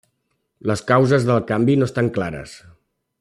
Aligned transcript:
Les 0.71 0.81
causes 0.91 1.27
del 1.29 1.43
canvi 1.53 1.77
no 1.81 1.91
estan 1.91 2.13
clares. 2.17 2.57